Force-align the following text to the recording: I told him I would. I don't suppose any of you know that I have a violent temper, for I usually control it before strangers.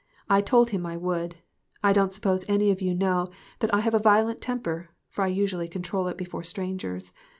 I 0.27 0.41
told 0.41 0.71
him 0.71 0.83
I 0.83 0.97
would. 0.97 1.35
I 1.83 1.93
don't 1.93 2.11
suppose 2.11 2.43
any 2.49 2.71
of 2.71 2.81
you 2.81 2.95
know 2.95 3.27
that 3.59 3.71
I 3.71 3.81
have 3.81 3.93
a 3.93 3.99
violent 3.99 4.41
temper, 4.41 4.89
for 5.11 5.23
I 5.23 5.27
usually 5.27 5.67
control 5.67 6.07
it 6.07 6.17
before 6.17 6.43
strangers. 6.43 7.13